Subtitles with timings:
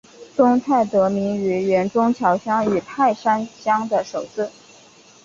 [0.35, 4.49] 中泰得名于原中桥乡与泰山乡的首字。